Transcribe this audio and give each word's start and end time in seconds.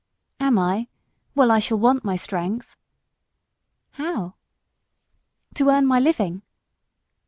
"Am 0.39 0.57
I? 0.57 0.87
Well, 1.35 1.51
I 1.51 1.59
shall 1.59 1.77
want 1.77 2.03
my 2.03 2.15
strength." 2.15 2.75
"How?" 3.91 4.33
"To 5.53 5.69
earn 5.69 5.85
my 5.85 5.99
living." 5.99 6.41